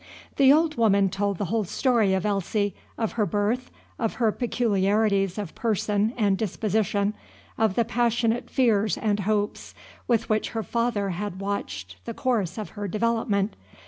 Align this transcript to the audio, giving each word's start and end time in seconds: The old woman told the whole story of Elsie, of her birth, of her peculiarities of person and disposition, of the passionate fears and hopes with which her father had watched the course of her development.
The 0.37 0.51
old 0.51 0.77
woman 0.77 1.09
told 1.11 1.37
the 1.37 1.45
whole 1.53 1.63
story 1.63 2.15
of 2.15 2.25
Elsie, 2.25 2.73
of 2.97 3.11
her 3.11 3.25
birth, 3.27 3.69
of 3.99 4.15
her 4.15 4.31
peculiarities 4.31 5.37
of 5.37 5.53
person 5.53 6.15
and 6.17 6.39
disposition, 6.39 7.13
of 7.55 7.75
the 7.75 7.85
passionate 7.85 8.49
fears 8.49 8.97
and 8.97 9.19
hopes 9.19 9.75
with 10.07 10.27
which 10.27 10.49
her 10.57 10.63
father 10.63 11.11
had 11.11 11.39
watched 11.39 11.97
the 12.05 12.15
course 12.15 12.57
of 12.57 12.69
her 12.69 12.87
development. 12.87 13.55